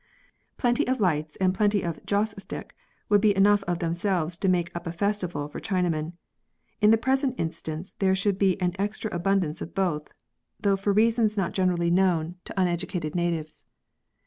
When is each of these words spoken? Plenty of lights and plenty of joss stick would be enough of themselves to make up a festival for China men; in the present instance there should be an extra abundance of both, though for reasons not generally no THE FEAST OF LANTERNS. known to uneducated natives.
Plenty 0.57 0.87
of 0.87 0.99
lights 0.99 1.35
and 1.35 1.53
plenty 1.53 1.83
of 1.83 2.03
joss 2.07 2.33
stick 2.39 2.75
would 3.07 3.21
be 3.21 3.37
enough 3.37 3.63
of 3.65 3.77
themselves 3.77 4.35
to 4.37 4.49
make 4.49 4.75
up 4.75 4.87
a 4.87 4.91
festival 4.91 5.47
for 5.47 5.59
China 5.59 5.91
men; 5.91 6.13
in 6.81 6.89
the 6.89 6.97
present 6.97 7.39
instance 7.39 7.91
there 7.99 8.15
should 8.15 8.39
be 8.39 8.59
an 8.59 8.75
extra 8.79 9.11
abundance 9.13 9.61
of 9.61 9.75
both, 9.75 10.07
though 10.59 10.75
for 10.75 10.91
reasons 10.91 11.37
not 11.37 11.51
generally 11.53 11.91
no 11.91 11.93
THE 11.93 11.93
FEAST 11.93 11.99
OF 11.99 12.13
LANTERNS. 12.13 12.25
known 12.25 12.41
to 12.57 12.61
uneducated 12.61 13.15
natives. 13.15 13.65